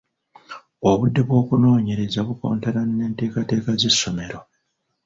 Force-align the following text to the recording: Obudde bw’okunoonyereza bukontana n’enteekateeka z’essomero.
Obudde 0.89 1.21
bw’okunoonyereza 1.27 2.19
bukontana 2.27 2.81
n’enteekateeka 2.85 3.71
z’essomero. 3.81 4.39